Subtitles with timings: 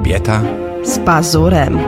[0.00, 0.42] Kobieta
[0.82, 1.78] z pazurem.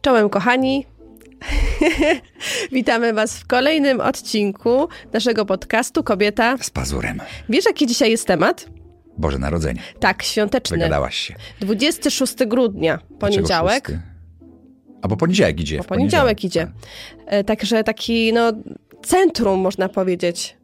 [0.00, 0.86] Czołem kochani.
[2.72, 6.56] Witamy Was w kolejnym odcinku naszego podcastu Kobieta.
[6.60, 7.20] z pazurem.
[7.48, 8.66] Wiesz, jaki dzisiaj jest temat?
[9.18, 9.80] Boże Narodzenie.
[10.00, 10.76] Tak, świąteczny.
[10.76, 11.34] Wygadałaś się.
[11.60, 13.86] 26 grudnia, poniedziałek.
[13.86, 14.11] Dlaczego
[15.02, 15.06] szósty?
[15.06, 15.76] A bo poniedziałek idzie.
[15.76, 16.68] Bo w poniedziałek idzie.
[17.26, 18.52] E, Także taki, no,
[19.02, 20.56] centrum, można powiedzieć,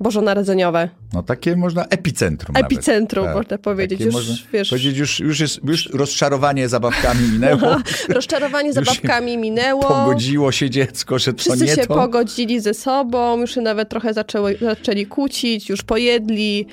[0.00, 0.88] bożonarodzeniowe.
[1.12, 2.72] No takie można epicentrum nawet.
[2.72, 3.36] Epicentrum, Tak.
[3.36, 3.98] można powiedzieć.
[3.98, 7.76] Takie Już, można wiesz, Powiedzieć, już, już, jest, już rozczarowanie zabawkami minęło.
[8.08, 9.82] rozczarowanie Już się zabawkami minęło.
[9.82, 11.94] Pogodziło się dziecko, że to Wszyscy nie się to.
[11.94, 16.66] pogodzili ze sobą, już się nawet trochę zaczęły, zaczęli kłócić, już pojedli,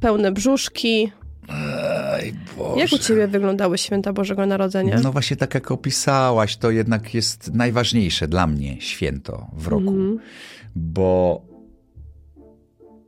[0.00, 1.12] pełne brzuszki.
[2.28, 2.80] Ej, Boże.
[2.80, 5.00] Jak u ciebie wyglądały święta Bożego Narodzenia?
[5.02, 9.88] No właśnie tak jak opisałaś, to jednak jest najważniejsze dla mnie święto w roku.
[9.88, 10.18] Mhm.
[10.76, 11.42] Bo,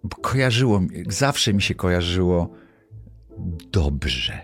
[0.05, 2.51] bo kojarzyło, mi- zawsze mi się kojarzyło
[3.73, 4.41] dobrze.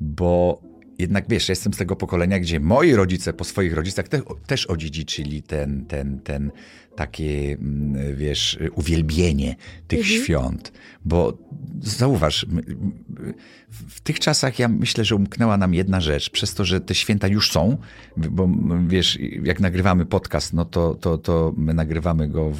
[0.00, 0.60] Bo
[0.98, 4.66] jednak wiesz, ja jestem z tego pokolenia, gdzie moi rodzice po swoich rodzicach te, też
[4.66, 6.50] odziedziczyli ten, ten, ten
[6.96, 9.56] takie, mm, wiesz, uwielbienie
[9.88, 10.24] tych Mhm.
[10.24, 10.72] świąt.
[11.04, 11.38] Bo
[11.82, 12.46] zauważ,
[13.68, 16.30] w tych czasach ja myślę, że umknęła nam jedna rzecz.
[16.30, 17.76] Przez to, że te święta już są,
[18.16, 18.48] bo
[18.86, 22.52] wiesz, jak nagrywamy podcast, no to, to, to my nagrywamy go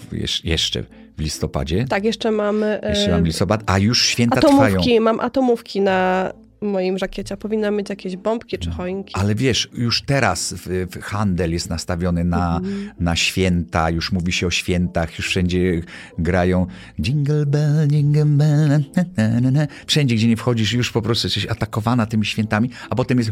[0.44, 0.84] jeszcze
[1.18, 1.84] w listopadzie.
[1.88, 4.62] Tak, jeszcze mamy e, Jeszcze mam listopad, a już święta trwają.
[4.64, 7.36] atomówki, mam atomówki na moim żakiecie.
[7.36, 9.14] Powinna mieć jakieś bombki czy choinki.
[9.14, 12.90] Ale wiesz, już teraz w, w handel jest nastawiony na, Mhm.
[13.00, 15.80] na święta, już mówi się o świętach, już wszędzie
[16.18, 16.66] grają
[17.00, 18.78] jingle bell, jingle bell, na,
[19.16, 19.66] na, na, na.
[19.86, 23.30] wszędzie, gdzie nie wchodzisz, już po prostu jesteś atakowana tymi świętami, a potem jest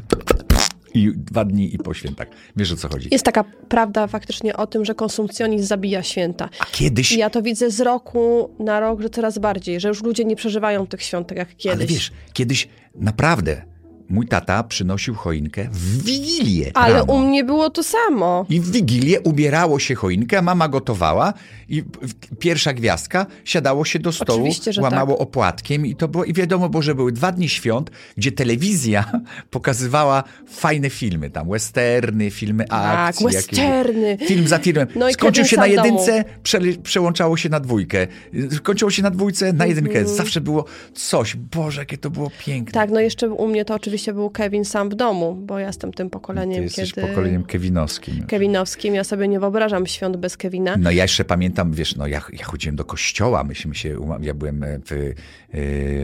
[0.95, 2.29] i dwa dni i po świętach.
[2.57, 3.09] Wiesz o co chodzi.
[3.11, 6.49] Jest taka prawda faktycznie o tym, że konsumpcjonizm zabija święta.
[6.59, 10.03] A kiedyś, I ja to widzę z roku na rok, że coraz bardziej, że już
[10.03, 11.77] ludzie nie przeżywają tych świątek jak kiedyś.
[11.77, 13.74] ale wiesz, kiedyś naprawdę
[14.09, 17.13] mój tata przynosił choinkę w Wigilię Ale rano.
[17.13, 18.47] u mnie było to samo.
[18.51, 21.33] I w Wigilię ubierało się choinkę, mama gotowała
[21.69, 21.83] i
[22.39, 24.49] pierwsza gwiazdka siadało się do stołu,
[24.81, 29.05] łamało opłatkiem i to było, i wiadomo było, że były dwa dni świąt, gdzie telewizja
[29.51, 33.27] pokazywała fajne filmy, tam westerny, filmy Tak, akcji.
[33.27, 34.19] jakieś- westerny.
[34.27, 34.87] Film za filmem.
[34.97, 38.07] No Skończył się na jedynce, prze, przełączało się na dwójkę.
[38.57, 39.99] Skończyło się na dwójce, na jedynkę.
[39.99, 40.17] Mhm.
[40.17, 41.37] Zawsze było coś.
[41.37, 42.73] Boże, jakie to było piękne.
[42.73, 45.93] Tak, no jeszcze u mnie to oczywiście był Kevin sam w domu, bo ja jestem
[45.93, 47.09] tym Ty pokoleniem, jesteś kiedy...
[47.09, 48.27] pokoleniem kevinowskim.
[48.27, 48.95] Kevinowskim.
[48.95, 50.77] Ja sobie nie wyobrażam świąt bez Kevina.
[50.79, 54.63] No ja jeszcze pamiętam, wiesz, no ja, ja chodziłem do kościoła, myśmy się, ja byłem
[54.63, 55.15] e, w, y,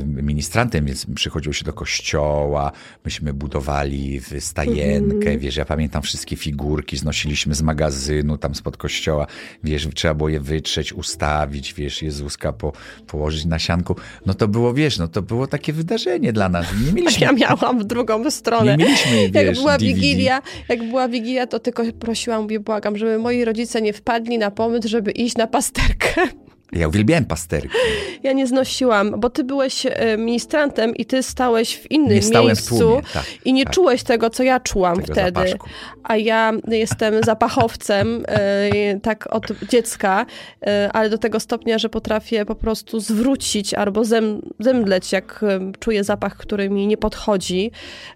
[0.07, 2.73] ministrantem, więc przychodziło się do kościoła,
[3.05, 5.39] myśmy budowali w stajenkę, Mhm.
[5.39, 9.27] wiesz, ja pamiętam wszystkie figurki, znosiliśmy z magazynu tam spod kościoła,
[9.65, 12.73] wiesz, trzeba było je wytrzeć, ustawić, wiesz, Jezuska po,
[13.07, 13.97] położyć na sianku.
[14.27, 16.67] No to było, wiesz, no to było takie wydarzenie dla nas.
[16.87, 18.77] Nie mieliśmy Ja miałam w drugą stronę.
[18.77, 19.95] Nie mieliśmy, jak wiesz, była DVD.
[19.95, 24.51] Wigilia, jak była Wigilia, to tylko prosiłam, mówię, błagam, żeby moi rodzice nie wpadli na
[24.51, 26.29] pomysł, żeby iść na pasterkę.
[26.73, 27.77] Ja uwielbiałem pasterki.
[28.23, 32.45] Ja nie znosiłam, bo ty byłeś e, ministrantem i ty stałeś w innym Nie stałem
[32.45, 33.75] w miejscu tłumie, tak, i nie tak.
[33.75, 35.41] czułeś tego, co ja czułam Tego wtedy.
[35.41, 35.69] zapaszku.
[36.03, 40.27] A ja jestem zapachowcem e, tak od dziecka,
[40.67, 45.45] e, ale do tego stopnia, że potrafię po prostu zwrócić albo zem, zemdleć, jak
[45.79, 47.71] czuję zapach, który mi nie podchodzi.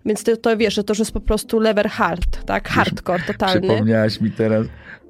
[0.07, 2.69] Więc to, to wiesz, że to już jest po prostu lever hard, tak?
[2.69, 3.69] Hardcore totalny.
[3.69, 4.67] Przypomniałaś mi teraz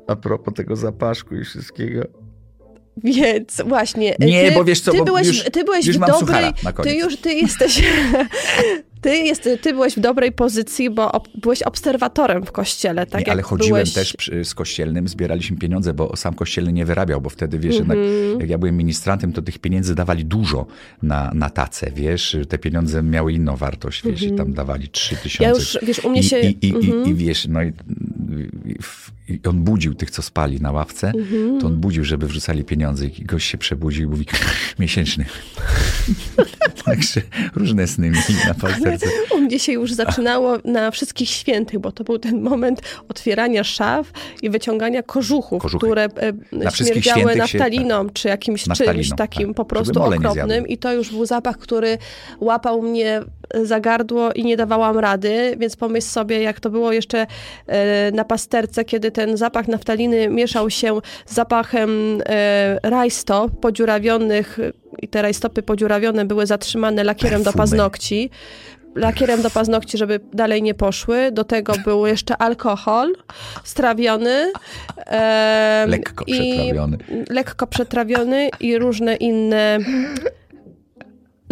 [0.06, 2.24] a propos tego zapaszku i wszystkiego.
[3.05, 4.16] Więc właśnie.
[4.19, 6.44] Nie, ty, bo wiesz co, ty byłeś, już- ty byłeś już w dobrej.
[6.82, 7.82] Ty już ty jesteś.
[9.00, 13.27] Ty, jest, ty byłeś w dobrej pozycji, bo ob, byłeś obserwatorem w kościele, tak?
[13.27, 13.93] nie, ale chodziłem byłeś...
[13.93, 17.99] też przy, z kościelnym, zbieraliśmy pieniądze, bo sam kościelny nie wyrabiał, bo wtedy, wiesz, Mhm.
[18.00, 20.66] jednak jak ja byłem ministrantem, to tych pieniędzy dawali dużo
[21.03, 25.44] na, na tacę, wiesz, te pieniądze miały inną wartość, wiesz, i tam dawali trzy tysiące.
[25.50, 25.55] Mhm.
[25.55, 26.41] Ja już, wiesz, u mnie się...
[26.41, 27.05] i, i, Mhm.
[27.06, 31.61] i, I wiesz, no i, i, i on budził tych, co spali na ławce, Mhm.
[31.61, 34.26] to on budził, żeby wrzucali pieniądze i gość się przebudził i mówi,
[34.79, 35.25] miesięczny.
[36.85, 37.21] Także
[37.55, 39.06] różne sny mieli na pasterce.
[39.35, 44.12] U mnie się już zaczynało na wszystkich świętych, bo to był ten moment otwierania szaf
[44.43, 45.87] i wyciągania kożuchów, Kożuchy.
[45.87, 46.09] które
[46.53, 49.56] Na e, wszystkich śmierdziały świętych się- naftaliną, czy jakimś Naftaliną, czymś takim tak.
[49.56, 50.67] po prostu okropnym.
[50.69, 51.99] I to już był zapach, który
[52.41, 53.20] łapał mnie
[53.62, 57.27] za gardło i nie dawałam rady, więc pomyśl sobie, jak to było jeszcze
[57.67, 64.58] e, na pasterce, kiedy ten zapach naftaliny mieszał się z zapachem e, rajstop podziurawionych
[65.02, 68.31] i te rajstopy podziurawione były zatrzymane lakierem do paznokci.
[68.94, 71.32] lakierem do paznokci, żeby dalej nie poszły.
[71.32, 73.12] Do tego był jeszcze alkohol
[73.64, 74.52] strawiony.
[75.06, 76.99] em, Lekko przetrawiony.
[77.31, 79.78] Lekko przetrawiony i różne inne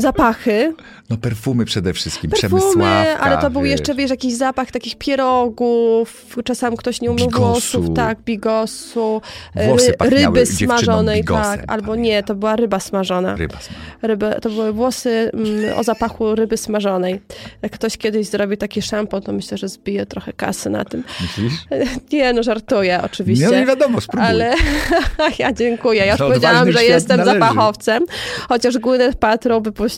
[0.03, 0.75] zapachy.
[1.11, 3.71] No perfumy przede wszystkim, Perfumy, ale to był wiesz.
[3.71, 7.47] jeszcze, wiesz, jakiś zapach takich pierogów, czasami ktoś nie umiał Bigosu.
[7.81, 9.21] włosów, tak, bigosu,
[9.67, 12.03] Włosy ry, ryby smażonej, bigosem, tak, albo pamiętam.
[12.03, 13.37] nie, to była ryba smażona.
[13.37, 13.85] Ryba smażona.
[14.03, 17.21] Ryby, to były włosy mm, o zapachu ryby smażonej.
[17.63, 21.05] Jak ktoś kiedyś zrobi taki szampon, to myślę, że zbije trochę kasy na tym.
[21.21, 21.53] Myślisz?
[22.13, 23.47] Nie, no żartuję oczywiście.
[23.47, 24.29] No nie wiadomo, spróbuj.
[24.29, 24.55] Ale
[25.39, 26.07] ja dziękuję.
[26.07, 27.39] Ja już powiedziałam, że jestem należy.
[27.41, 28.05] zapachowcem,
[28.49, 29.92] chociaż Gwyneth Paltrow wypuściła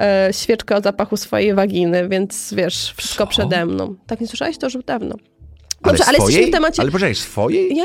[0.00, 3.30] e, świeczkę o zapachu swojej waginy, więc wiesz, wszystko Co?
[3.30, 3.94] przede mną.
[4.06, 4.58] Tak nie słyszałeś?
[4.58, 5.14] To już dawno.
[5.82, 6.50] ale Dobrze, ale jesteśmy swojej?
[6.50, 6.82] w temacie...
[6.82, 7.76] Ale poczekaj, swojej?
[7.76, 7.84] Ja,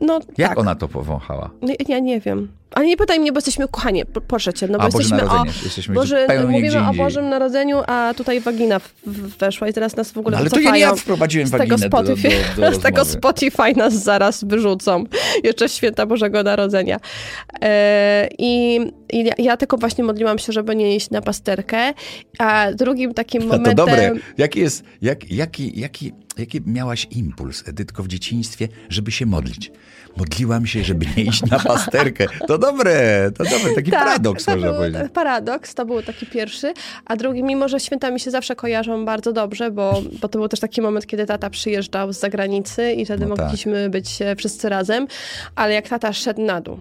[0.00, 0.58] no Jak tak.
[0.58, 1.50] ona to powąchała?
[1.62, 2.48] Ja, ja nie wiem.
[2.74, 5.22] Ale nie pytaj mnie, bo jesteśmy kochani, po- proszę cię, no bo A, Boże jesteśmy
[5.22, 5.34] o...
[5.34, 5.64] Narodzenie.
[5.64, 6.94] Jesteśmy Boże, mówimy o.
[6.94, 8.80] Bożym Narodzeniu, a tutaj wagina
[9.38, 11.76] weszła i teraz nas w ogóle No, ale to ja nie ja wprowadziłem z tego,
[11.76, 13.04] waginę do, do, Spotify, do z tego.
[13.04, 15.04] Spotify nas zaraz wyrzucą.
[15.44, 17.00] Jeszcze święta Bożego Narodzenia.
[17.62, 18.80] E, I,
[19.12, 21.92] i ja, ja tylko właśnie modliłam się, żeby nie iść na pasterkę.
[22.38, 23.76] A drugim takim momentem...
[23.76, 24.12] to dobre.
[24.38, 29.72] Jaki jest, jak, jaki, jaki, jaki miałaś impuls, Edytko, w dzieciństwie, żeby się modlić?
[30.16, 32.26] Modliłam się, żeby nie iść na pasterkę.
[32.48, 35.02] To dobre, to dobre, taki paradoks to można był powiedzieć.
[35.14, 36.72] Paradoks, to był taki pierwszy.
[37.06, 40.48] A drugi, mimo że święta mi się zawsze kojarzą bardzo dobrze, bo, bo to był
[40.48, 43.44] też taki moment, kiedy tata przyjeżdżał z zagranicy i wtedy No tak.
[43.46, 45.06] mogliśmy być e, wszyscy razem.
[45.54, 46.78] Ale jak tata szedł na dół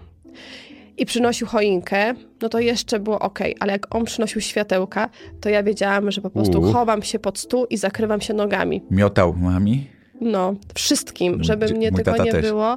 [0.97, 5.09] i przynosił choinkę, no to jeszcze było ok, ale jak on przynosił światełka,
[5.41, 6.73] to ja wiedziałam, że po prostu U.
[6.73, 8.81] chowam się pod stół i zakrywam się nogami.
[8.91, 9.87] Miotał mami?
[10.21, 12.41] No, wszystkim, żeby Mój- mnie tata nie też.
[12.45, 12.75] było.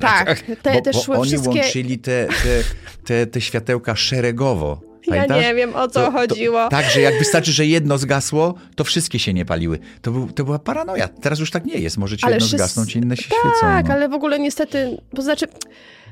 [0.00, 1.50] Tak, te, bo, te bo szły oni wszystkie...
[1.60, 2.62] łączyli te, te,
[3.04, 4.80] te, te światełka szeregowo.
[5.06, 5.42] Ja Pamiętasz?
[5.42, 6.68] nie wiem, o co chodziło.
[6.68, 9.78] tak, że jak wystarczy, że jedno zgasło, to wszystkie się nie paliły.
[10.02, 11.08] To, był, to była paranoja.
[11.08, 11.98] Teraz już tak nie jest.
[11.98, 13.82] Może ci Ale jedno wszyscy- zgasnąć, inne się Tak, świecą.
[13.88, 13.94] no.
[13.94, 15.46] ale w ogóle niestety, to znaczy,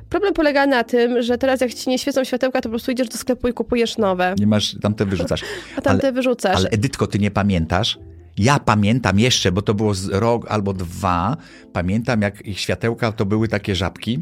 [0.08, 3.08] problem polega na tym, że teraz jak ci nie świecą światełka, to po prostu idziesz
[3.08, 5.40] do sklepu i kupujesz nowe, Nie masz, tamte wyrzucasz.
[5.76, 6.56] a tamte ale, wyrzucasz.
[6.56, 7.99] ale Edytko, ty nie pamiętasz?
[8.40, 11.37] Ja pamiętam jeszcze, bo to było rok albo dwa.
[11.72, 14.19] Pamiętam, jak ich światełka to były takie żabki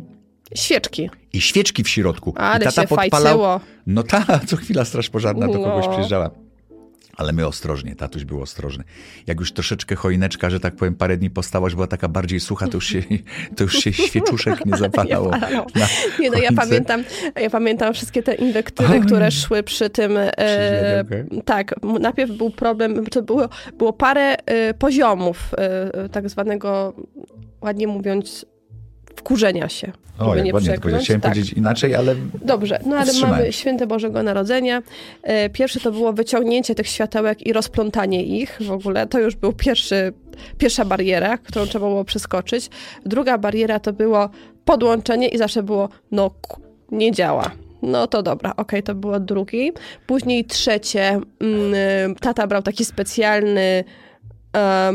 [0.54, 1.10] Świeczki.
[1.32, 2.30] i świeczki w środku.
[2.30, 3.10] I Ale tata się podpalał.
[3.10, 3.60] fajcyło.
[3.86, 5.90] No ta, co chwila straż pożarna do kogoś No.
[5.90, 6.30] przyjeżdżała.
[7.18, 8.84] Ale my ostrożnie, tatuś był ostrożny.
[9.26, 12.66] Jak już troszeczkę choineczka, że tak powiem, parę dni postała, że była taka bardziej sucha,
[12.66, 13.02] to już się,
[13.56, 15.30] to już się świeczuszek nie zapalało.
[15.30, 15.86] Nie na
[16.20, 17.04] Nie no, ja pamiętam,
[17.40, 20.16] ja pamiętam wszystkie te inwektywy, które szły przy tym.
[20.16, 21.04] E,
[21.44, 23.48] tak, najpierw był problem, to było,
[23.78, 26.94] było parę e, poziomów e, tak zwanego,
[27.60, 28.46] ładnie mówiąc,
[29.18, 29.92] wkurzenia się.
[30.18, 30.88] O, jak nie ładnie to.
[30.98, 31.32] Chciałem Tak.
[31.32, 34.82] powiedzieć inaczej, ale Dobrze, no ale mamy święte Bożego Narodzenia.
[35.22, 39.06] E, Pierwsze to było wyciągnięcie tych światełek i rozplątanie ich w ogóle.
[39.06, 40.12] To już był pierwszy,
[40.58, 42.70] pierwsza bariera, którą trzeba było przeskoczyć.
[43.06, 44.30] Druga bariera to było
[44.64, 46.30] podłączenie i zawsze było, no
[46.92, 47.50] nie działa.
[47.82, 49.72] No to dobra, okej, to było drugi.
[50.06, 53.84] Później trzecie, mm, tata brał taki specjalny
[54.56, 54.92] e,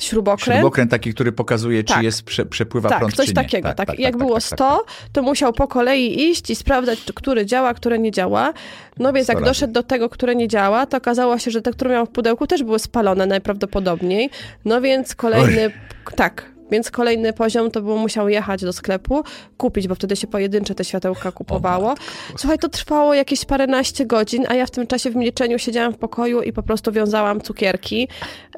[0.00, 0.58] śrubokręt.
[0.60, 2.02] śrubokręt taki, który pokazuje, czy Tak.
[2.02, 3.34] jest prze, przepływa Tak, prąd, coś czy nie.
[3.34, 3.74] takiego.
[3.74, 7.98] Tak, Jak było 100, to musiał po kolei iść i sprawdzać, czy który działa, które
[7.98, 8.52] nie działa.
[8.98, 9.50] No więc jak razy.
[9.50, 12.46] doszedł do tego, które nie działa, to okazało się, że te, które miał w pudełku,
[12.46, 14.30] też były spalone najprawdopodobniej.
[14.64, 15.70] No więc kolejny,
[16.16, 19.24] tak, więc kolejny poziom to było musiał jechać do sklepu,
[19.56, 21.94] kupić, bo wtedy się pojedyncze te światełka kupowało.
[22.36, 25.98] Słuchaj, to trwało jakieś paręnaście godzin, a ja w tym czasie w milczeniu siedziałam w
[25.98, 28.08] pokoju i po prostu wiązałam cukierki.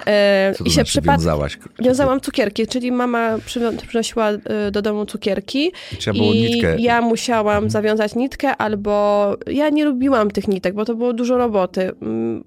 [0.06, 1.58] E, I się znaczy przypadkiem wiązałaś?
[1.78, 3.38] Wiązałam cukierki, czyli mama
[3.86, 6.66] przynosiła y, do domu cukierki I trzeba było i nitkę.
[6.66, 6.80] Mhm.
[6.80, 11.92] ja musiałam zawiązać nitkę albo ja nie lubiłam tych nitek, bo to było dużo roboty.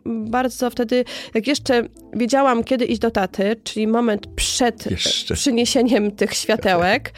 [0.05, 1.83] Bardzo wtedy, jak jeszcze
[2.13, 5.35] wiedziałam, kiedy iść do taty, czyli moment przed Jeszcze.
[5.63, 7.13] Przyniesieniem tych światełek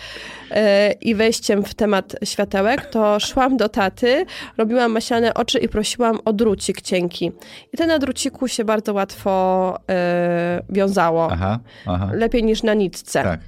[0.52, 0.56] y,
[1.02, 4.26] i wejściem w temat światełek, to szłam do taty,
[4.58, 7.32] robiłam maślane oczy i prosiłam o drucik cienki.
[7.74, 12.10] I ten na druciku się bardzo łatwo y, wiązało Aha, aha.
[12.14, 13.24] lepiej niż na nitce.
[13.24, 13.40] Tak.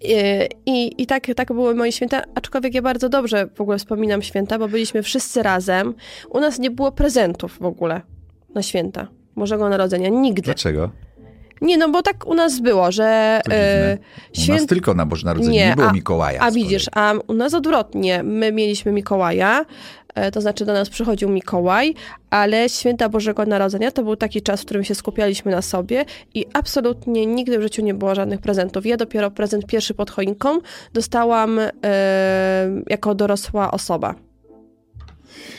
[0.00, 0.14] I,
[0.66, 4.58] i, i tak, tak były moje święta, aczkolwiek ja bardzo dobrze w ogóle wspominam święta,
[4.58, 5.94] bo byliśmy wszyscy razem.
[6.30, 8.00] U nas nie było prezentów w ogóle
[8.54, 9.06] na święta
[9.36, 10.08] Bożego Narodzenia.
[10.08, 10.42] Nigdy.
[10.42, 10.90] Dlaczego?
[11.60, 13.98] Nie, no bo tak u nas było, że To dziwne.
[14.48, 16.40] e, U nas tylko na Boże Narodzenie, nie, Nie, było a- Mikołaja.
[16.40, 18.22] A widzisz, a u nas odwrotnie.
[18.22, 19.64] My mieliśmy Mikołaja,
[20.14, 21.94] e, to znaczy do nas przychodził Mikołaj,
[22.30, 26.46] ale święta Bożego Narodzenia to był taki czas, w którym się skupialiśmy na sobie i
[26.52, 28.86] absolutnie nigdy w życiu nie było żadnych prezentów.
[28.86, 30.58] Ja dopiero prezent pierwszy pod choinką
[30.94, 31.70] dostałam e,
[32.90, 34.14] jako dorosła osoba.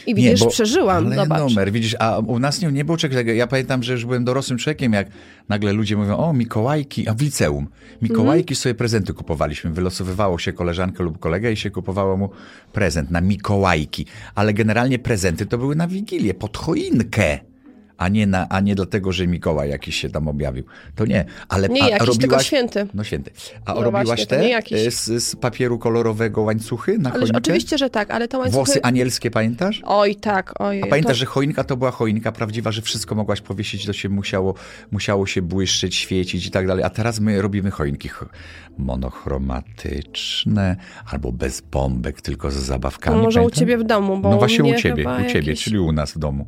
[0.07, 1.39] I widzisz, bo- przeżyłam, ale zobacz.
[1.39, 3.33] numer, widzisz, a u nas nie, nie było czegoś takiego.
[3.33, 5.07] Ja pamiętam, że już byłem dorosłym człowiekiem, jak
[5.49, 7.67] nagle ludzie mówią, o Mikołajki, a w liceum.
[8.01, 9.71] Mikołajki sobie prezenty kupowaliśmy.
[9.71, 12.29] Wylosowywało się koleżankę lub kolegę i się kupowało mu
[12.73, 14.05] prezent na Mikołajki.
[14.35, 17.39] Ale generalnie prezenty to były na Wigilię, pod choinkę.
[18.01, 20.63] A nie, na, a nie dlatego, że Mikołaj jakiś się tam objawił.
[20.95, 21.25] To nie.
[21.49, 22.87] Ale Nie a, jakiś, robiłaś, tylko święty.
[22.93, 23.31] No święty.
[23.65, 27.37] A No robiłaś właśnie, te e, z, z papieru kolorowego łańcuchy na Ależ choinkę?
[27.37, 28.55] oczywiście, że tak, ale to łańcuchy...
[28.55, 29.81] Włosy anielskie, pamiętasz?
[29.85, 30.81] Oj, tak, oj.
[30.83, 31.19] A pamiętasz, to...
[31.19, 34.53] że choinka to była choinka prawdziwa, że wszystko mogłaś powiesić, to się musiało,
[34.91, 36.83] musiało się błyszczeć, świecić i tak dalej.
[36.83, 38.25] A teraz my robimy choinki ch-
[38.77, 40.75] monochromatyczne
[41.11, 43.17] albo bez bombek, tylko z zabawkami.
[43.17, 43.59] To może u pamiętam?
[43.59, 46.19] ciebie w domu, bo No u właśnie u ciebie, u ciebie, czyli u nas w
[46.19, 46.45] domu.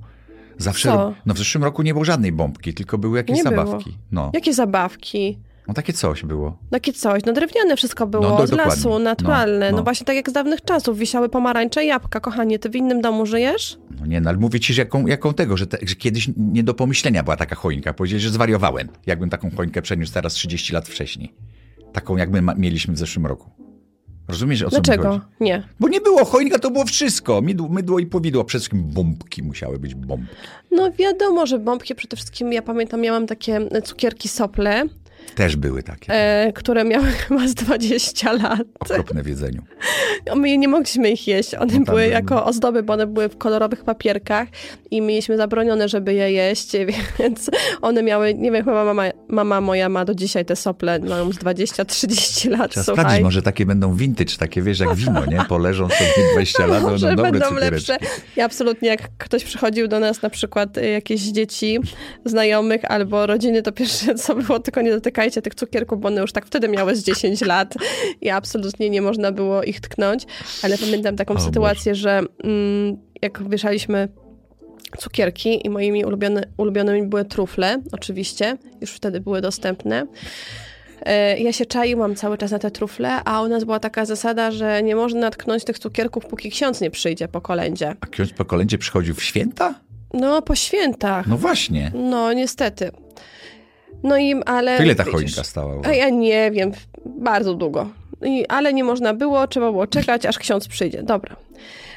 [0.57, 1.13] Zawsze, Co?
[1.25, 3.55] no w zeszłym roku nie było żadnej bombki, tylko były jakieś Nie było.
[3.65, 3.97] zabawki.
[4.11, 4.31] No.
[4.33, 5.37] Jakie zabawki?
[5.67, 6.57] no takie coś było.
[6.69, 8.75] Takie coś, no drewniane wszystko było, No, do- z dokładnie.
[8.75, 9.65] lasu, naturalne.
[9.65, 9.83] No, No, no.
[9.83, 12.19] właśnie tak jak z dawnych czasów, wisiały pomarańcze i jabłka.
[12.19, 13.77] Kochanie, ty w innym domu żyjesz?
[13.99, 16.63] No nie, no ale mówię ci, że jaką, jaką tego, że, te, że kiedyś nie
[16.63, 17.93] do pomyślenia była taka choinka.
[17.93, 21.33] Powiedzieli, że zwariowałem, jakbym taką choinkę przeniósł teraz 30 lat wcześniej.
[21.93, 23.49] Taką, jak my ma, mieliśmy w zeszłym roku.
[24.27, 25.09] Rozumiesz, o co mi Dlaczego?
[25.09, 25.21] chodzi?
[25.39, 25.63] Nie.
[25.79, 27.41] Bo nie było, choinka to było wszystko.
[27.41, 30.35] Mydło, mydło i powidło, przede wszystkim bombki musiały być bombki.
[30.71, 34.83] No wiadomo, że bombki przede wszystkim, ja pamiętam, miałam takie cukierki sople,
[35.35, 38.61] Też były takie, e, które miały chyba z 20 lat.
[38.79, 39.61] okropne w jedzeniu.
[40.35, 41.55] My nie mogliśmy ich jeść.
[41.55, 44.47] One tam były jako ozdoby, bo one były w kolorowych papierkach
[44.91, 46.71] i mieliśmy zabronione, żeby je jeść,
[47.19, 47.49] więc
[47.81, 51.37] one miały, nie wiem, chyba mama, mama moja ma do dzisiaj te sople, mają z
[51.37, 53.03] 20-30 lat, Trzeba słuchaj.
[53.03, 55.41] sprawdzić, może takie będą vintage, takie wiesz, jak wino, nie?
[55.49, 57.97] Poleżą sobie 20 lat, Może będą dobre będą lepsze.
[58.35, 61.79] Ja absolutnie, jak ktoś przychodził do nas, na przykład y, jakieś dzieci,
[62.25, 66.31] znajomych albo rodziny, to pierwsze co było, tylko nie dotykajcie tych cukierków, bo one już
[66.31, 67.73] tak wtedy miały z 10 lat
[68.21, 70.25] i absolutnie nie można było ich tknąć.
[70.63, 74.07] Ale pamiętam taką O sytuację, że mm, jak wieszaliśmy
[74.97, 80.07] cukierki i moimi ulubione, ulubionymi były trufle, oczywiście, już wtedy były dostępne.
[81.05, 84.51] E, Ja się czaiłam cały czas na te trufle, a u nas była taka zasada,
[84.51, 87.95] że nie można tknąć tych cukierków, póki ksiądz nie przyjdzie po kolędzie.
[88.01, 89.73] A ksiądz po kolędzie przychodził w święta?
[90.13, 91.27] No, po świętach.
[91.27, 91.91] No właśnie.
[91.95, 92.91] No, niestety.
[94.03, 94.77] No i, ale...
[94.77, 95.81] To ile ta choinka stała?
[95.83, 96.71] A ja nie wiem,
[97.05, 97.89] bardzo długo.
[98.25, 101.03] I, ale nie można było, trzeba było czekać, aż ksiądz przyjdzie.
[101.03, 101.35] Dobra.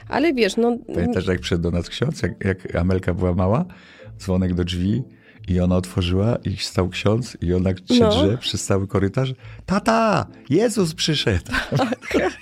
[0.09, 0.77] Ale wiesz, no...
[0.95, 3.65] Pamiętasz, jak przyszedł do nas ksiądz, jak, jak Amelka była mała?
[4.19, 5.03] Dzwonek do drzwi
[5.49, 8.09] i ona otworzyła i stał ksiądz i ona się No.
[8.11, 9.35] drze przez cały korytarz.
[9.67, 11.53] Tata, Jezus przyszedł.
[12.13, 12.39] tak,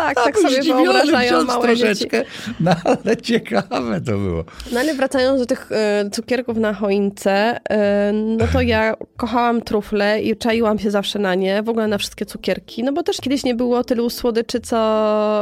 [0.00, 1.82] A tak był sobie zdziwiony wyobrażają małe dzieci.
[1.82, 2.24] troszeczkę.
[2.60, 4.44] No ale ciekawe to było.
[4.72, 10.22] No ale wracając do tych e, cukierków na choince, e, no to ja kochałam trufle
[10.22, 13.44] i czaiłam się zawsze na nie, w ogóle na wszystkie cukierki, no bo też kiedyś
[13.44, 14.76] nie było tylu słodyczy, co,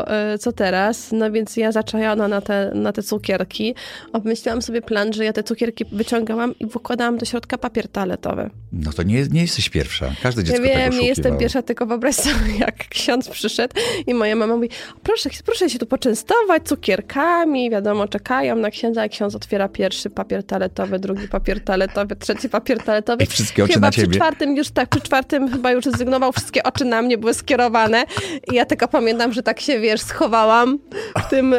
[0.09, 3.75] e, co teraz, no więc ja zaczajona na te, na te cukierki.
[4.13, 8.51] Obmyśliłam sobie plan, że ja te cukierki wyciągałam i wkładałam do środka papier toaletowy.
[8.73, 10.13] No to nie, nie jesteś pierwsza.
[10.23, 13.75] Każde Ja dziecko wiem, tego nie jestem pierwsza, tylko wyobraź sobie, jak ksiądz przyszedł
[14.07, 14.69] i moja mama mówi,
[15.03, 20.45] proszę, proszę się tu poczęstować cukierkami, wiadomo, czekają na księdza, a ksiądz otwiera pierwszy papier
[20.45, 23.25] toaletowy, drugi papier toaletowy, trzeci papier toaletowy.
[23.25, 24.15] I wszystkie oczy chyba na przy ciebie.
[24.15, 28.05] czwartym już tak, przy czwartym chyba już zrezygnował, wszystkie oczy na mnie były skierowane
[28.53, 30.79] i ja tylko pamiętam, że tak się, wiesz, schowałam
[31.27, 31.55] w tym...
[31.55, 31.59] e,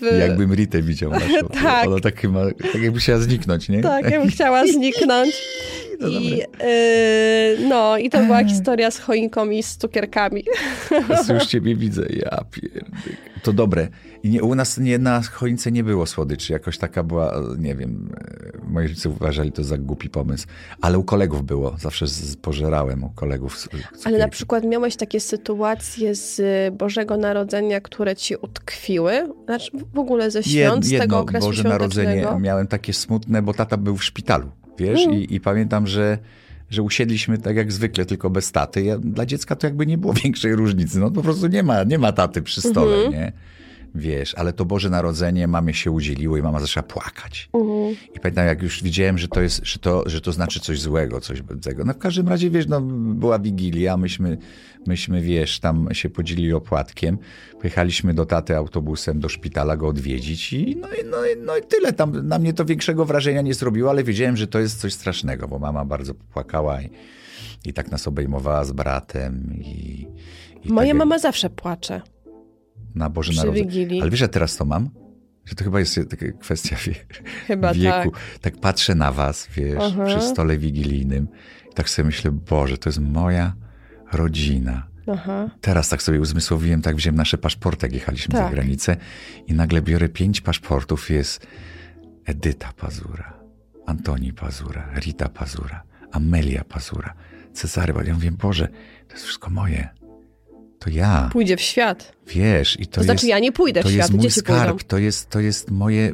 [0.00, 0.18] W...
[0.20, 1.26] Jakbym Ritę widział naszą.
[1.62, 1.86] Tak.
[1.86, 3.80] Ona tak chyba, tak jakby chciała zniknąć, nie?
[3.80, 5.34] Tak, ja bym chciała zniknąć.
[5.98, 6.68] I, dobre.
[6.68, 10.44] y, no, i to była historia z choinką i z cukierkami.
[11.34, 13.16] Już ciebie widzę, ja pierdyk.
[13.42, 13.88] To dobre.
[14.22, 16.52] I nie, u nas nie, na choince nie było słodyczy.
[16.52, 18.14] Jakoś taka była, nie wiem,
[18.54, 20.46] e, moi rodzice uważali to za głupi pomysł.
[20.80, 21.76] Ale u kolegów było.
[21.78, 23.58] Zawsze z, pożerałem u kolegów.
[23.58, 24.30] c- Ale na cukierki.
[24.30, 26.40] przykład miałeś takie sytuacje z
[26.74, 29.28] Bożego Narodzenia, które ci utkwiły?
[29.44, 31.64] Znaczy w ogóle ze świąt, z Jed- tego jedno okresu Boże?
[31.64, 35.06] Narodzenie miałem takie smutne, bo tata był w szpitalu, wiesz?
[35.06, 35.14] Mm.
[35.18, 36.18] I, I pamiętam, że,
[36.70, 38.82] że usiedliśmy tak jak zwykle, tylko bez taty.
[38.82, 40.98] Ja, dla dziecka to jakby nie było większej różnicy.
[41.00, 43.12] No po prostu nie ma, nie ma taty przy stole, Mhm.
[43.12, 43.32] nie?
[43.94, 47.48] Wiesz, ale to Boże Narodzenie mamie się udzieliło i mama zaczęła płakać.
[47.54, 47.96] Mhm.
[48.14, 51.20] I pamiętam, jak już widziałem, że to, jest, że, to, że to znaczy coś złego,
[51.20, 51.84] coś złego.
[51.84, 54.38] No w każdym razie, wiesz, no, była Wigilia, myśmy,
[54.86, 57.18] myśmy, wiesz, tam się podzielili opłatkiem.
[57.60, 61.62] Pojechaliśmy do taty autobusem do szpitala go odwiedzić i no, i, no, i, no i
[61.62, 61.92] tyle.
[61.92, 65.48] Tam na mnie to większego wrażenia nie zrobiło, ale wiedziałem, że to jest coś strasznego,
[65.48, 66.90] bo mama bardzo płakała i,
[67.64, 69.54] i tak nas obejmowała z bratem.
[69.60, 70.06] I,
[70.64, 72.00] i Moja tak jak mama zawsze płacze
[72.98, 74.02] Na Boże Narodzenie.
[74.02, 74.90] Ale wiesz, że teraz to mam?
[75.44, 76.94] Że to chyba jest taka kwestia wie,
[77.46, 78.10] Chyba wieku.
[78.10, 78.20] tak.
[78.40, 78.56] Tak.
[78.60, 80.04] patrzę na was, wiesz, Aha.
[80.06, 81.28] przy stole wigilijnym
[81.70, 83.54] i tak sobie myślę, Boże, to jest moja
[84.12, 84.86] rodzina.
[85.12, 85.50] Aha.
[85.60, 88.44] Teraz tak sobie uzmysłowiłem, tak wziąłem nasze paszporty, jak jechaliśmy Tak.
[88.44, 88.96] za granicę
[89.46, 91.46] i nagle biorę pięć paszportów, jest
[92.24, 93.38] Edyta Pazura,
[93.86, 97.14] Antoni Pazura, Rita Pazura, Amelia Pazura,
[97.52, 97.94] Cezary.
[98.06, 98.68] Ja mówię, Boże,
[99.08, 99.88] to jest wszystko moje.
[100.78, 102.12] To ja, Pójdzie w świat.
[102.26, 103.30] wiesz, i to, To, znaczy jest...
[103.30, 104.34] ja nie pójdę To w świat, jest mój pójdą.
[104.40, 106.12] skarb, to jest, to, jest moje,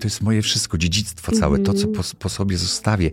[0.00, 1.78] to jest moje wszystko, dziedzictwo całe, to Mhm.
[1.78, 3.10] co po, po sobie zostawię.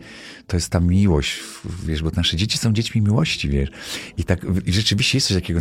[0.48, 1.40] To jest ta miłość,
[1.86, 3.70] wiesz, bo nasze dzieci są dziećmi miłości, wiesz.
[4.18, 5.60] I tak i rzeczywiście jest coś takiego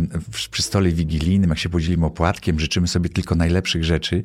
[0.51, 4.23] przy stole wigilijnym, jak się podzielimy opłatkiem, życzymy sobie tylko najlepszych rzeczy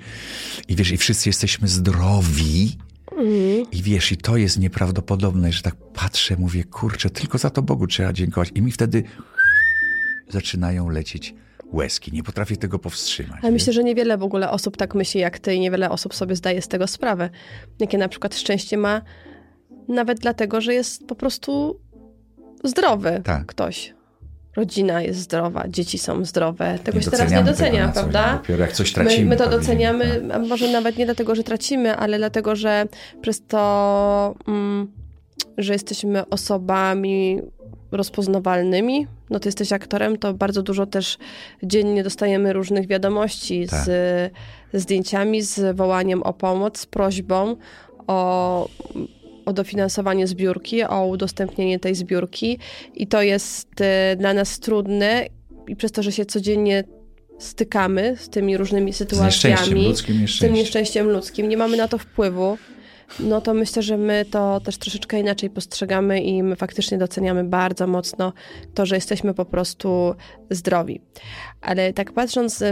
[0.68, 2.76] i wiesz, i wszyscy jesteśmy zdrowi.
[3.12, 3.70] Mhm.
[3.73, 7.87] I wiesz, i to jest nieprawdopodobne, że tak patrzę, mówię, kurczę, tylko za to Bogu
[7.87, 8.50] trzeba dziękować.
[8.54, 9.04] I mi wtedy
[10.28, 11.35] zaczynają lecieć
[11.73, 12.12] łezki.
[12.12, 13.38] Nie potrafię tego powstrzymać.
[13.43, 16.37] Ale myślę, że niewiele w ogóle osób tak myśli jak ty i niewiele osób sobie
[16.37, 17.31] zdaje z tego sprawę.
[17.81, 19.02] Jakie na przykład szczęście ma
[19.88, 21.81] nawet dlatego, że jest po prostu
[22.64, 23.47] zdrowy Tak.
[23.47, 23.95] ktoś.
[24.57, 26.78] Rodzina jest zdrowa, dzieci są zdrowe.
[26.85, 27.93] Tego Nie się teraz nie tego docenia, dzień.
[27.93, 28.33] prawda?
[28.43, 29.26] Dopiero jak coś My, tracimy.
[29.31, 30.37] my to powinien- doceniamy, tak.
[30.37, 32.87] a może nawet nie dlatego, że tracimy, ale dlatego, że
[33.23, 34.93] przez to, mm,
[35.59, 37.40] że jesteśmy osobami
[37.94, 41.18] rozpoznawalnymi, no ty jesteś aktorem, to bardzo dużo też
[41.62, 43.84] dziennie dostajemy różnych wiadomości Tak.
[43.84, 44.32] z
[44.72, 47.56] zdjęciami, z wołaniem o pomoc, z prośbą
[48.06, 48.68] o,
[49.46, 52.58] o dofinansowanie zbiórki, o udostępnienie tej zbiórki
[52.94, 55.26] i to jest e, dla nas trudne
[55.68, 56.84] i przez to, że się codziennie
[57.38, 60.54] stykamy z tymi różnymi Z nieszczęściem, sytuacjami, ludzkim z tym nieszczęściem.
[60.54, 62.58] nieszczęściem ludzkim, nie mamy na to wpływu,
[63.21, 67.87] no to myślę, że my to też troszeczkę inaczej postrzegamy i my faktycznie doceniamy bardzo
[67.87, 68.33] mocno
[68.75, 70.14] to, że jesteśmy po prostu
[70.50, 71.00] zdrowi.
[71.61, 72.64] Ale tak patrząc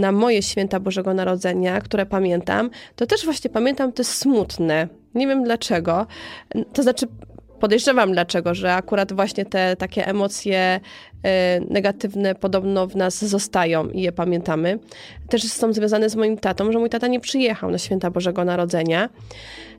[0.00, 4.88] na moje święta Bożego Narodzenia, które pamiętam, to też właśnie pamiętam to smutne.
[5.14, 6.06] Nie wiem dlaczego.
[6.72, 7.06] To znaczy,
[7.60, 10.80] podejrzewam dlaczego, że akurat właśnie te takie emocje
[11.70, 14.78] negatywne podobno w nas zostają i je pamiętamy.
[15.28, 19.08] Też są związane z moim tatą, że mój tata nie przyjechał na święta Bożego Narodzenia.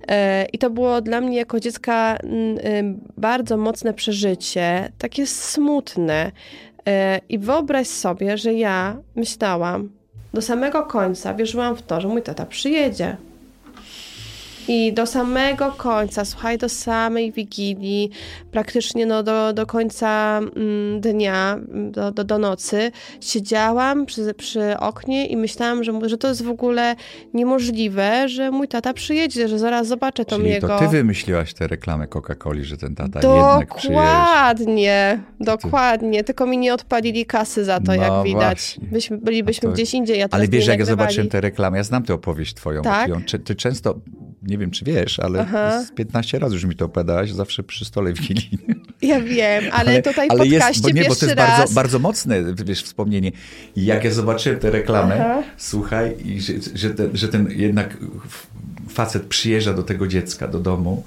[0.07, 6.31] E, I to było dla mnie jako dziecka mm, y, bardzo mocne przeżycie, takie smutne.
[6.87, 9.89] E, I wyobraź sobie, że ja myślałam
[10.33, 13.17] do samego końca, wierzyłam w to, że mój tata przyjedzie.
[14.67, 18.09] I do samego końca, słuchaj, do samej Wigilii,
[18.51, 24.77] praktycznie no do, do końca mm, dnia, mm, do, do, do nocy, siedziałam przy, przy
[24.79, 26.95] oknie i myślałam, że, że to jest w ogóle
[27.33, 30.67] niemożliwe, że mój tata przyjedzie, że zaraz zobaczę tą Czyli jego...
[30.67, 34.03] to ty wymyśliłaś tę reklamę Coca-Coli, że ten tata jednak przyjeżdża.
[34.03, 36.23] Dokładnie, dokładnie.
[36.23, 38.79] Tylko mi nie odpalili kasy za to, No jak widać.
[38.81, 41.83] Byśmy, bylibyśmy to- gdzieś indziej, a teraz Ale wiesz, jak ja zobaczyłem tę reklamę, ja
[41.83, 42.81] znam tę opowieść twoją.
[42.81, 43.11] Tak?
[43.45, 43.99] Ty często,
[44.41, 45.83] nie wiem czy wiesz, ale Aha.
[45.83, 48.81] z 15 razy już mi to opowiadałaś, zawsze przy stole wigilijnym.
[49.01, 51.57] Ja wiem, ale, tutaj w ale jest, bo nie, bo to jest raz...
[51.57, 53.31] bardzo, bardzo mocne, wiesz, wspomnienie.
[53.75, 55.43] I jak ja zobaczyłem tę reklamę, Aha.
[55.57, 57.97] słuchaj, i że, że, ten, że ten jednak
[58.89, 61.03] facet przyjeżdża do tego dziecka, do domu,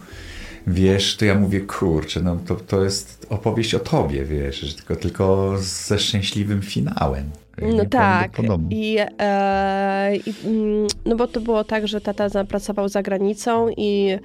[0.67, 4.97] wiesz, to ja mówię, kurczę, no to, to jest opowieść o tobie, wiesz, że tylko,
[4.97, 7.31] tylko ze szczęśliwym finałem.
[7.63, 8.33] No tak.
[8.71, 14.19] I, e, i, mm, no bo to było tak, że tata zapracował za granicą i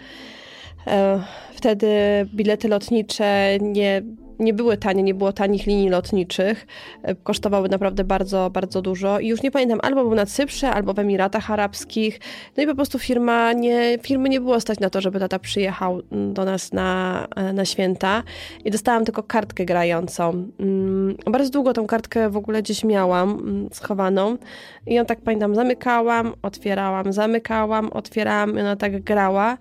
[0.87, 1.23] e,
[1.53, 1.87] wtedy
[2.33, 4.01] bilety lotnicze nie,
[4.39, 6.67] nie były tanie, nie było tanich linii lotniczych.
[7.03, 9.19] E, kosztowały naprawdę bardzo, bardzo dużo.
[9.19, 12.19] I już nie pamiętam, albo był na Cyprze, albo w Emiratach Arabskich.
[12.57, 16.01] No i po prostu firma nie, firmy nie było stać na to, żeby tata przyjechał
[16.11, 18.23] mm, do nas na, e, na święta.
[18.65, 20.47] I dostałam tylko kartkę grającą.
[20.59, 24.37] Mm, Bardzo długo tą kartkę w ogóle gdzieś miałam mm, schowaną.
[24.87, 29.57] I ją tak pamiętam, zamykałam, otwierałam, zamykałam, otwierałam i ona tak grała.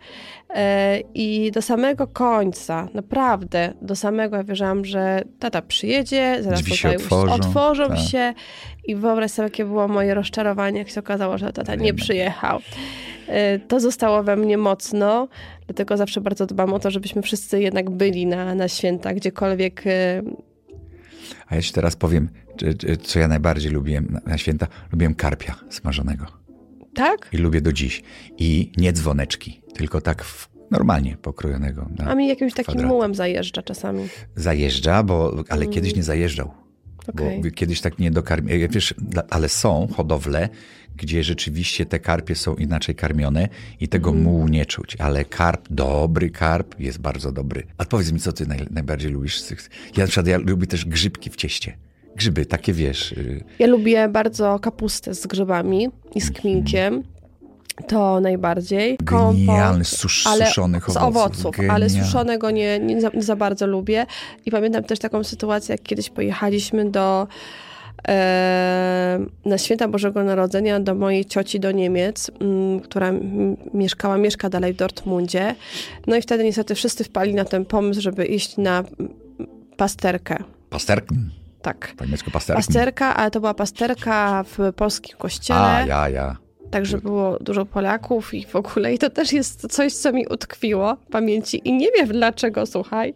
[0.50, 6.76] E, I do samego końca, naprawdę, do samego ja wierzyłam, że tata przyjedzie, zaraz Drzwi
[6.76, 7.98] się tutaj już otworzą, otworzą tak.
[7.98, 8.34] się
[8.86, 12.60] i wyobraź sobie, jakie było moje rozczarowanie, jak się okazało, że tata nie przyjechał.
[13.26, 15.28] E, To zostało we mnie mocno,
[15.66, 20.22] dlatego zawsze bardzo dbam o to, żebyśmy wszyscy jednak byli na, na święta, gdziekolwiek e,
[21.48, 22.28] A ja ci teraz powiem,
[23.02, 24.66] co ja najbardziej lubiłem na święta.
[24.92, 26.37] Lubiłem karpia smażonego.
[26.98, 27.28] Tak?
[27.32, 28.02] I lubię do dziś.
[28.38, 31.88] I nie dzwoneczki, tylko tak w, normalnie pokrojonego.
[32.06, 34.08] A mi jakimś takim mułem zajeżdża czasami.
[34.36, 36.50] Zajeżdża, bo, ale kiedyś nie zajeżdżał.
[37.06, 37.40] Okej.
[37.42, 38.58] Bo kiedyś tak nie dokarmiał.
[38.70, 40.48] Wiesz, dla- ale są hodowle,
[40.96, 43.48] gdzie rzeczywiście te karpie są inaczej karmione
[43.80, 44.24] i tego Mhm.
[44.24, 44.96] mułu nie czuć.
[44.96, 47.62] Ale karp, dobry karp jest bardzo dobry.
[47.78, 49.42] A powiedz mi, co ty naj, najbardziej lubisz.
[49.96, 51.76] Ja na przykład ja lubię też grzybki w cieście.
[52.16, 53.12] Grzyby, takie wiesz...
[53.12, 57.02] y, Ja lubię bardzo kapustę z grzybami i z kminkiem.
[57.88, 58.96] To najbardziej.
[59.02, 61.16] Genialny, susz, ale suszonych z owoców.
[61.46, 64.06] owoców, ale suszonego nie, nie, za, nie za bardzo lubię.
[64.46, 67.26] I pamiętam też taką sytuację, jak kiedyś pojechaliśmy do
[68.08, 73.12] e, na święta Bożego Narodzenia do mojej cioci do Niemiec, m, która
[73.74, 75.54] mieszkała, mieszka dalej w Dortmundzie.
[76.06, 79.08] No i wtedy niestety wszyscy wpali na ten pomysł, żeby iść na m,
[79.76, 80.36] pasterkę.
[81.62, 81.94] Tak.
[81.96, 82.56] Po niemiecku pasterk?
[82.56, 85.60] Pasterka, ale to była pasterka w polskim kościele.
[85.60, 86.36] A, ja, ja.
[86.70, 88.94] Także było dużo Polaków i w ogóle.
[88.94, 91.60] I to też jest coś, co mi utkwiło w pamięci.
[91.64, 93.14] I nie wiem dlaczego, słuchaj.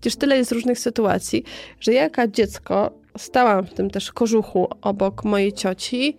[0.00, 1.44] Przecież tyle jest różnych sytuacji,
[1.80, 6.16] że ja jako dziecko stałam w tym też kożuchu obok mojej cioci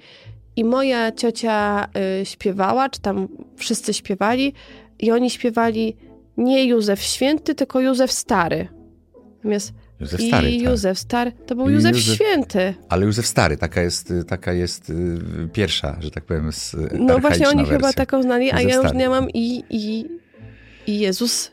[0.56, 1.88] i moja ciocia
[2.22, 4.54] y, śpiewała, czy tam wszyscy śpiewali
[5.00, 5.98] i oni śpiewali
[6.38, 8.68] nie Józef Święty, tylko Józef Stary.
[9.36, 10.70] Natomiast Józef Stary, I tak.
[10.72, 12.74] Józef Stary, to był Józef, Józef- Święty.
[12.90, 14.94] Ale Józef Stary, taka jest, taka jest y,
[15.54, 17.94] pierwsza, że tak powiem, z No właśnie oni chyba wersja.
[17.94, 20.06] taką znali, a Józef ja już nie mam i, i,
[20.88, 21.52] i Jezus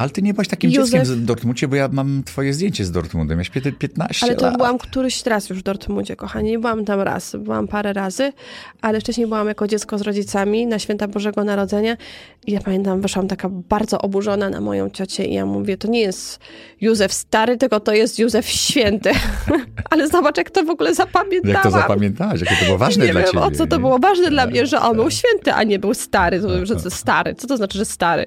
[0.00, 2.90] Ale ty nie byłaś takim Józef- dzieckiem z Dortmundzie, bo ja mam twoje zdjęcie z
[2.90, 3.36] Dortmundem.
[3.38, 4.56] Miałeś pię- 15 Ale to lat.
[4.56, 6.50] byłam któryś raz już w Dortmundzie, kochani.
[6.50, 8.32] Nie byłam tam raz, byłam parę razy,
[8.80, 11.96] ale wcześniej byłam jako dziecko z rodzicami na święta Bożego Narodzenia
[12.46, 16.00] i ja pamiętam, wyszłam taka bardzo oburzona na moją ciocię i ja mówię, to nie
[16.00, 16.38] jest
[16.80, 19.10] Józef Stary, tylko to jest Józef Święty.
[19.90, 21.54] ale zobacz, jak to w ogóle zapamiętałam.
[21.54, 23.42] Jak to zapamiętałaś, jakie to było ważne nie dla wiem, ciebie.
[23.44, 23.80] o co to nie?
[23.80, 26.40] było ważne dla mnie, że on był święty, a nie był stary.
[26.62, 27.34] Że to stary.
[27.34, 28.26] Co to znaczy, że stary?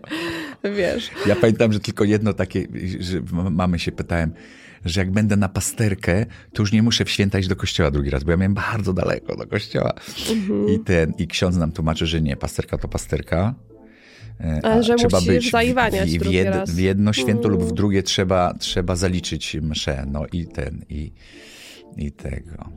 [0.63, 1.09] Wiesz.
[1.27, 2.67] Ja pamiętam, że tylko jedno takie,
[2.99, 3.21] że
[3.51, 4.33] mamy się pytałem,
[4.85, 8.09] że jak będę na pasterkę, to już nie muszę w święta iść do kościoła drugi
[8.09, 9.93] raz, bo ja miałem bardzo daleko do kościoła.
[10.31, 10.69] Mhm.
[10.69, 13.55] I ten, i ksiądz nam tłumaczy, że nie, pasterka to pasterka.
[14.41, 17.59] E, Ale a że trzeba być w- zaiwaniać w, w, jed, w jedno święto lub
[17.59, 17.75] w Mm.
[17.75, 20.05] drugie trzeba, trzeba zaliczyć mszę.
[20.11, 21.11] No i ten, i,
[21.97, 22.69] i tego.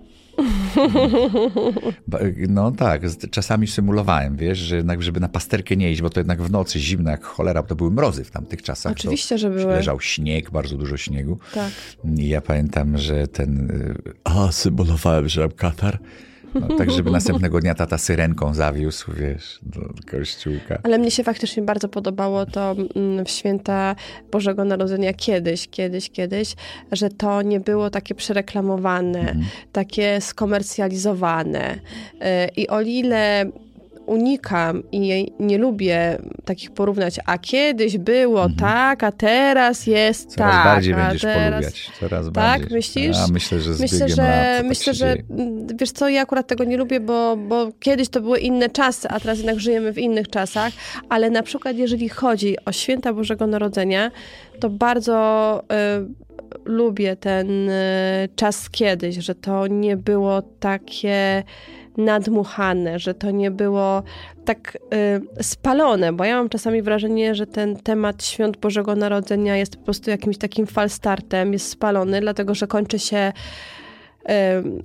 [2.49, 6.43] No tak, czasami symulowałem, wiesz, że jednak, żeby na pasterkę nie iść, bo to jednak
[6.43, 8.93] w nocy zimno jak cholera, to były mrozy w tamtych czasach.
[8.93, 9.73] to Oczywiście, że były.
[9.73, 11.39] Leżał śnieg, bardzo dużo śniegu.
[11.55, 11.71] Tak.
[12.17, 13.71] I ja pamiętam, że ten.
[13.71, 15.99] y, A, symulowałem, że mam katar.
[16.55, 19.81] No, tak, żeby następnego dnia tata syrenką zawiózł, wiesz, do
[20.11, 20.79] kościółka.
[20.83, 23.97] Ale mnie się faktycznie bardzo podobało to mm, w święta
[24.33, 26.55] Bożego Narodzenia kiedyś, kiedyś, kiedyś,
[26.93, 29.45] że to nie było takie przereklamowane, Mhm.
[29.73, 31.75] takie skomercjalizowane.
[31.75, 31.79] Y,
[32.57, 33.51] I o ile
[34.07, 40.37] unikam i nie lubię takich porównać, a kiedyś było tak, a teraz jest Mhm.
[40.37, 40.64] Coraz tak.
[40.64, 41.51] bardziej a będziesz teraz...
[41.51, 41.90] polubiać.
[42.01, 42.77] Coraz Tak, bardziej.
[42.77, 43.16] myślisz?
[43.16, 45.16] A myślę, że z Myślę, że, lat tak myślę, że
[45.81, 49.21] wiesz co, ja akurat tego nie lubię, bo, bo kiedyś to były inne czasy, a
[49.21, 50.73] teraz jednak żyjemy w innych czasach,
[51.09, 54.11] ale na przykład jeżeli chodzi o święta Bożego Narodzenia,
[54.61, 56.27] to bardzo y,
[56.64, 61.42] lubię ten y, czas kiedyś, że to nie było takie
[61.99, 64.03] nadmuchane, że to nie było
[64.45, 64.79] tak
[65.39, 69.85] y, spalone, bo ja mam czasami wrażenie, że ten temat świąt Bożego Narodzenia jest po
[69.85, 73.33] prostu jakimś takim falstartem, jest spalony, dlatego że kończy się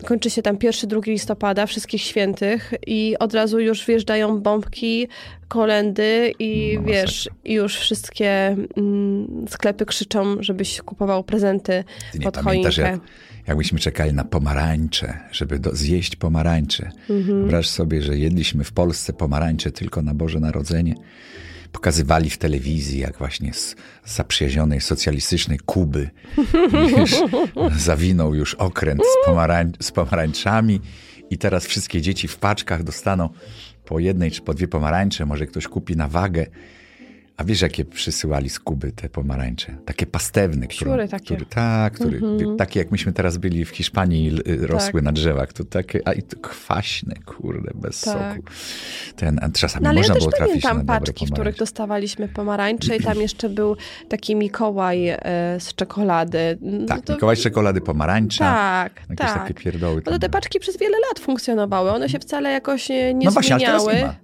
[0.02, 5.08] y, kończy się tam 1-2 listopada, wszystkich świętych i od razu już wjeżdżają bombki,
[5.48, 12.38] kolendy i No, wiesz, już wszystkie mm, sklepy krzyczą, żebyś kupował prezenty Ty nie pod
[12.38, 12.82] choinkę.
[12.82, 13.00] jak,
[13.48, 16.92] jakbyśmy czekali na pomarańcze, żeby do, zjeść pomarańcze.
[17.10, 17.26] Mhm.
[17.26, 20.96] Wyobraź sobie, że jedliśmy w Polsce pomarańcze tylko na Boże Narodzenie.
[21.72, 23.76] Pokazywali w telewizji, jak właśnie z
[24.06, 26.10] zaprzyjaźnionej socjalistycznej Kuby
[26.98, 27.16] wiesz,
[27.78, 30.82] zawinął już okręt z, pomarań, z pomarańczami
[31.30, 33.30] i teraz wszystkie dzieci w paczkach dostaną
[33.86, 36.46] po jednej czy po dwie pomarańcze, może ktoś kupi na wagę.
[37.42, 39.78] A wiesz, jakie przysyłali z Kuby te pomarańcze?
[39.86, 40.66] Takie pastewne.
[40.70, 41.26] Siury takie.
[41.26, 42.22] Który, tak, który,
[42.58, 45.02] takie jak myśmy teraz byli w Hiszpanii, y, rosły Tak.
[45.04, 45.54] na drzewach.
[45.54, 48.36] To takie, a i to kwaśne, kurde, bez Tak.
[48.36, 48.48] soku.
[49.16, 51.56] Ten, a czasami No ja można też było trafić na pamiętam dobre paczki, w których
[51.56, 53.76] dostawaliśmy pomarańcze i tam jeszcze był
[54.10, 55.18] taki Mikołaj e,
[55.60, 56.58] z czekolady.
[56.62, 58.46] No Tak, to- Mikołaj z czekolady pomarańcza.
[58.46, 59.42] Tak, Jakieś tak.
[59.42, 59.96] takie pierdoły.
[59.96, 61.92] No to tam te paczki przez wiele lat funkcjonowały.
[61.92, 64.02] One się wcale jakoś nie, nie No właśnie, ale teraz zmieniały.
[64.02, 64.16] nie ma.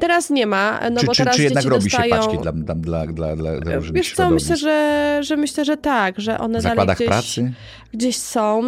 [0.00, 2.14] Teraz nie ma, no czy, bo czy, teraz czy jednak robi dostają...
[2.14, 3.06] się paczki dla, dla, dla,
[3.36, 6.96] dla, dla, różnych Wiesz co, myślę, że, że myślę, że tak, że one W zakładach
[6.96, 7.52] gdzieś, pracy?
[7.94, 8.62] gdzieś są.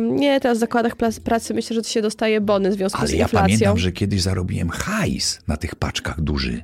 [0.00, 3.12] Nie, teraz w zakładach pracy myślę, że to się dostaje bony w związku Ale z
[3.12, 3.40] ja inflacją.
[3.44, 6.62] pamiętam, że kiedyś zarobiłem hajs na tych paczkach duży.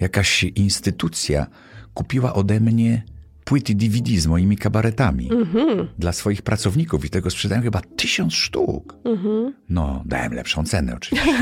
[0.00, 1.46] Jakaś instytucja
[1.94, 3.02] kupiła ode mnie
[3.48, 5.88] płyty DVD z moimi kabaretami Mhm.
[5.98, 8.96] dla swoich pracowników i tego sprzedałem chyba tysiąc sztuk.
[9.04, 9.54] Mhm.
[9.68, 11.32] No, dałem lepszą cenę oczywiście.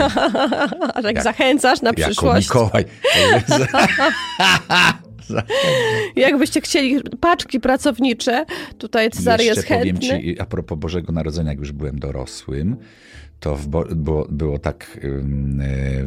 [0.94, 2.48] A tak zachęcasz na jako przyszłość.
[2.48, 2.84] Mikołaj.
[6.16, 8.44] Jakbyście chcieli paczki pracownicze,
[8.78, 9.92] tutaj Cezary Jeszcze jest chętny.
[10.08, 12.76] powiem ci, a propos Bożego Narodzenia, jak już byłem dorosłym,
[13.40, 15.22] to bo, było, było tak, y,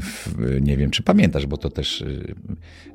[0.01, 2.35] w, nie wiem, czy pamiętasz, bo to też, y,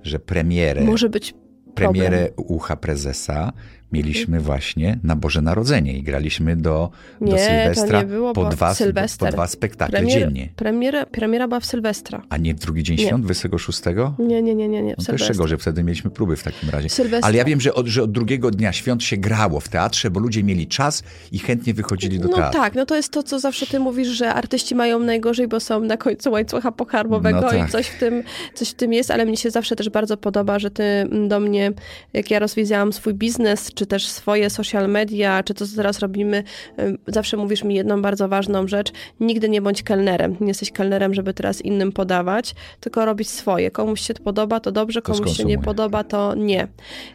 [0.02, 1.34] że premierę, Może być
[1.74, 3.52] premierę Ucha Prezesa
[3.94, 8.44] mieliśmy właśnie na Boże Narodzenie i graliśmy do, do Nie, to Sylwestra nie było, po,
[8.44, 8.74] dwa,
[9.18, 10.48] po dwa spektakle premier, dziennie.
[10.56, 12.22] premiera, premiera była w Sylwestra.
[12.28, 13.06] A nie w drugi dzień Nie.
[13.06, 13.80] świąt, 26?
[14.18, 16.88] Nie, nie, nie, nie, nie No to jeszcze gorzej, wtedy mieliśmy próby w takim razie.
[16.88, 17.28] Sylwestra.
[17.28, 20.20] Ale ja wiem, że od, że od drugiego dnia świąt się grało w teatrze, bo
[20.20, 21.02] ludzie mieli czas
[21.32, 22.60] i chętnie wychodzili do No teatru.
[22.60, 25.80] tak, no to jest to, co zawsze ty mówisz, że artyści mają najgorzej, bo są
[25.80, 27.68] na końcu łańcucha pokarmowego No tak.
[27.68, 28.22] i coś w, tym,
[28.54, 31.40] coś w tym jest, ale mnie się zawsze też bardzo podoba, że ty mm, do
[31.40, 31.72] mnie,
[32.12, 36.42] jak ja rozwijałam swój biznes, czy też swoje social media, czy to, co teraz robimy,
[36.80, 40.36] ym, zawsze mówisz mi jedną bardzo ważną rzecz, nigdy nie bądź kelnerem.
[40.40, 43.70] Nie jesteś kelnerem, żeby teraz innym podawać, tylko robić swoje.
[43.70, 46.68] Komuś się to podoba, to dobrze, To komuś się nie podoba, to nie.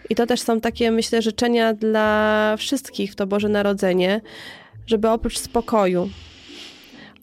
[0.10, 4.22] I to też są takie, myślę, życzenia dla wszystkich w to Boże Narodzenie,
[4.88, 6.10] żeby oprócz spokoju,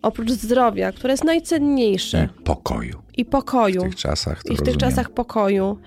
[0.02, 4.42] oprócz zdrowia, które jest najcenniejsze, I pokoju i pokoju, w tych czasach.
[4.42, 4.80] To i w tych rozumiem.
[4.90, 5.78] czasach pokoju,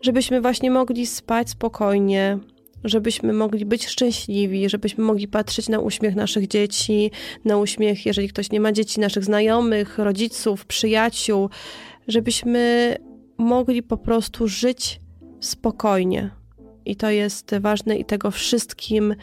[0.00, 2.38] żebyśmy właśnie mogli spać spokojnie,
[2.84, 7.10] żebyśmy mogli być szczęśliwi, żebyśmy mogli patrzeć na uśmiech naszych dzieci,
[7.44, 11.50] na uśmiech, jeżeli ktoś nie ma dzieci, naszych znajomych, rodziców, przyjaciół,
[12.08, 12.96] żebyśmy
[13.38, 15.00] mogli po prostu żyć
[15.40, 16.30] spokojnie.
[16.84, 19.14] I to jest ważne i tego wszystkim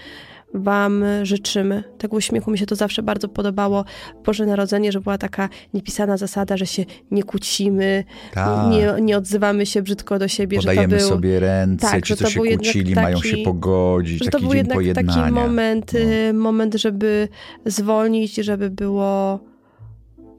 [0.54, 1.84] Wam życzymy.
[1.98, 3.86] Tego uśmiechu mi się to zawsze bardzo podobało.
[4.26, 8.72] Boże Narodzenie, że była taka niepisana zasada, że się nie kłócimy, Tak.
[8.72, 12.40] nie, nie odzywamy się brzydko do siebie, Podajemy był, sobie ręce, tak, ci, co się
[12.40, 15.14] kłócili, taki- mają się pogodzić, że to był jednak pojednania.
[15.22, 16.00] taki moment, No.
[16.00, 17.28] y, moment, żeby
[17.66, 19.40] zwolnić, żeby było,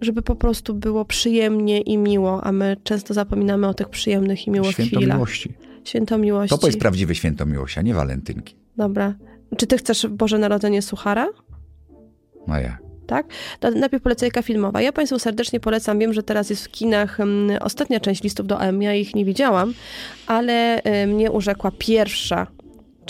[0.01, 4.51] żeby po prostu było przyjemnie i miło, a my często zapominamy o tych przyjemnych i
[4.51, 5.17] miłych Święto chwilach.
[5.17, 5.53] miłości.
[5.85, 6.59] Święto miłości.
[6.59, 8.55] To jest prawdziwe święto miłości, a nie walentynki.
[8.77, 9.15] Dobra.
[9.57, 11.29] Czy ty chcesz Boże Narodzenie Suchara?
[12.47, 12.79] No ja.
[13.07, 13.27] tak?
[13.61, 14.83] To najpierw polecajka filmowa.
[14.83, 17.19] Ja Państwu serdecznie polecam, wiem, że teraz jest w kinach
[17.61, 19.75] ostatnia część listów do M, ja ich nie widziałam,
[20.27, 22.47] ale mnie urzekła pierwsza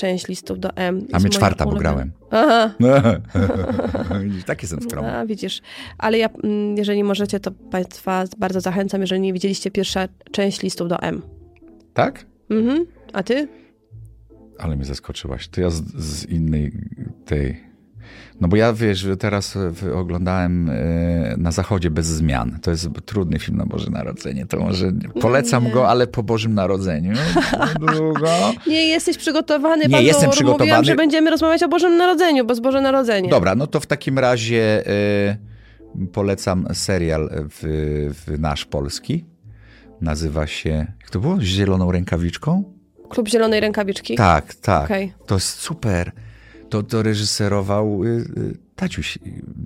[0.00, 1.06] część listów do M.
[1.12, 2.12] A mnie czwarta, bo grałem.
[2.30, 2.70] Aha,
[4.24, 5.12] Widzisz, tak jestem skromny.
[5.12, 5.62] a widzisz.
[5.98, 10.88] Ale ja, mm, jeżeli możecie, to Państwa bardzo zachęcam, jeżeli nie widzieliście pierwsza część listów
[10.88, 11.22] do M.
[11.94, 12.26] Tak?
[12.50, 12.86] Mhm.
[13.12, 13.48] A ty?
[14.60, 15.48] Ale mnie zaskoczyłaś.
[15.48, 16.72] To ja z, z innej
[17.26, 17.70] tej...
[18.40, 19.58] No bo ja, wiesz, że teraz
[19.94, 22.58] oglądałem e, na zachodzie bez zmian.
[22.62, 24.46] To jest trudny film na Boże Narodzenie.
[24.46, 25.70] To może polecam nie.
[25.70, 27.12] go, ale po Bożym Narodzeniu.
[27.96, 28.28] Długo.
[28.66, 30.84] Nie jesteś przygotowany, Nie jestem Mówiłam, przygotowany.
[30.84, 33.30] że będziemy rozmawiać o Bożym Narodzeniu, bo z Boże Narodzenie.
[33.30, 35.36] Dobra, no to w takim razie e,
[36.12, 37.60] polecam serial w,
[38.26, 39.24] w nasz polski.
[40.00, 41.36] Nazywa się, jak to było?
[41.36, 42.79] Z zieloną rękawiczką?
[43.10, 44.14] Klub Zielonej Rękawiczki?
[44.14, 44.84] Tak, tak.
[44.84, 45.12] Okej.
[45.26, 46.12] To jest super.
[46.70, 49.18] To, to reżyserował y, y, Taciuś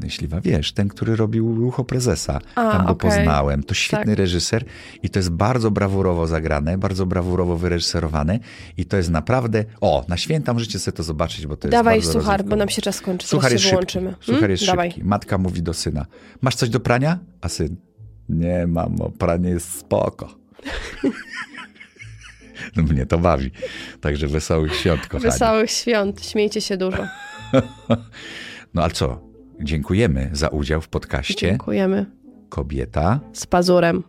[0.02, 2.40] Myśliwa, wiesz, ten, który robił Ucho Prezesa.
[2.54, 3.11] A, Tam go okej.
[3.11, 3.62] poznałem.
[3.62, 4.18] To świetny Tak.
[4.18, 4.64] reżyser
[5.02, 8.38] i to jest bardzo brawurowo zagrane, bardzo brawurowo wyreżyserowane
[8.76, 9.64] i to jest naprawdę...
[9.80, 12.68] O, na święta możecie sobie to zobaczyć, bo to jest Dawaj bardzo suchar, bo nam
[12.68, 13.26] się czas kończy.
[13.28, 13.92] Suchar jest szybki.
[13.92, 14.50] Suchar Hmm?
[14.50, 14.90] jest Dawaj.
[14.90, 15.04] szybki.
[15.09, 16.07] Matka mówi do syna,
[16.40, 17.18] masz coś do prania?
[17.40, 17.76] A syn,
[18.28, 20.28] nie mamo, pranie jest spoko.
[22.77, 23.50] no mnie to bawi.
[24.00, 25.33] Także wesołych świąt, kochani.
[25.33, 27.07] Wesołych świąt, śmiejcie się dużo.
[28.74, 29.20] No ale co?
[29.61, 32.07] Dziękujemy za udział w podcaście Dziękujemy.
[32.48, 34.03] Kobieta Z pazurem.